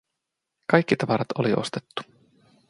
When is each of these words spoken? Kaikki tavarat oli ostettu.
Kaikki 0.71 0.95
tavarat 0.97 1.27
oli 1.39 1.53
ostettu. 1.53 2.01